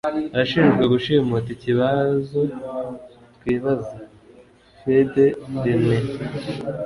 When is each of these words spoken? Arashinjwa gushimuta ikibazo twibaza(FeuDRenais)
Arashinjwa 0.33 0.83
gushimuta 0.93 1.49
ikibazo 1.57 2.39
twibaza(FeuDRenais) 3.35 6.11